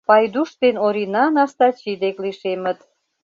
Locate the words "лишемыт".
2.23-2.79